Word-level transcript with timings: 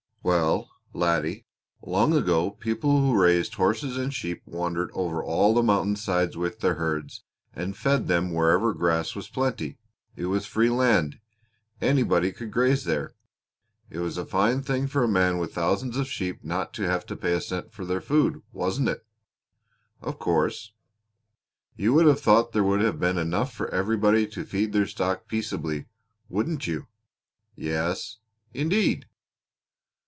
"Well, 0.23 0.69
laddie, 0.93 1.45
long 1.81 2.13
ago 2.13 2.51
people 2.51 3.01
who 3.01 3.19
raised 3.19 3.55
horses 3.55 3.97
and 3.97 4.13
sheep 4.13 4.43
wandered 4.45 4.91
over 4.93 5.23
all 5.23 5.55
the 5.55 5.63
mountainsides 5.63 6.37
with 6.37 6.59
their 6.59 6.75
herds, 6.75 7.23
and 7.55 7.75
fed 7.75 8.07
them 8.07 8.31
wherever 8.31 8.71
grass 8.71 9.15
was 9.15 9.27
plenty. 9.27 9.79
It 10.15 10.27
was 10.27 10.45
free 10.45 10.69
land. 10.69 11.19
Anybody 11.81 12.31
could 12.31 12.51
graze 12.51 12.83
there. 12.83 13.15
It 13.89 13.97
was 13.97 14.15
a 14.15 14.23
fine 14.23 14.61
thing 14.61 14.85
for 14.85 15.03
a 15.03 15.07
man 15.07 15.39
with 15.39 15.55
thousands 15.55 15.97
of 15.97 16.07
sheep 16.07 16.43
not 16.43 16.71
to 16.75 16.83
have 16.83 17.03
to 17.07 17.15
pay 17.15 17.33
a 17.33 17.41
cent 17.41 17.73
for 17.73 17.83
their 17.83 17.99
food, 17.99 18.43
wasn't 18.53 18.89
it?" 18.89 19.03
"Of 20.03 20.19
course." 20.19 20.71
"You 21.75 21.95
would 21.95 22.05
have 22.05 22.21
thought 22.21 22.51
there 22.51 22.63
would 22.63 22.81
have 22.81 22.99
been 22.99 23.17
enough 23.17 23.51
for 23.51 23.69
everybody 23.69 24.27
to 24.27 24.45
feed 24.45 24.71
their 24.71 24.85
stock 24.87 25.27
peaceably, 25.27 25.87
wouldn't 26.29 26.67
you?" 26.67 26.85
"Yes, 27.55 28.19
indeed!" 28.53 29.07